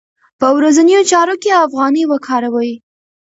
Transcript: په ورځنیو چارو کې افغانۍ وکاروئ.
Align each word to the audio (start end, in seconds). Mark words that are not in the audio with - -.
په 0.39 0.47
ورځنیو 0.57 1.07
چارو 1.11 1.35
کې 1.41 1.51
افغانۍ 1.65 2.03
وکاروئ. 2.07 2.73